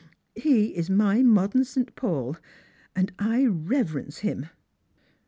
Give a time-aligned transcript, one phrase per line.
[0.35, 1.95] He is my modern St.
[1.95, 2.35] Paul,
[2.95, 4.49] and I reverence him."